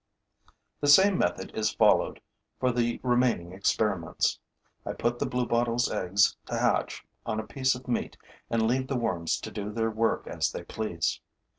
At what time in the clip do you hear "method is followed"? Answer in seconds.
1.19-2.21